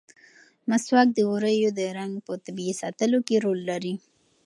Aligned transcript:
مسواک 0.69 1.07
د 1.13 1.19
ووریو 1.29 1.69
د 1.79 1.81
رنګ 1.97 2.13
په 2.27 2.33
طبیعي 2.45 2.73
ساتلو 2.81 3.19
کې 3.27 3.35
رول 3.45 3.59
لري. 3.69 3.93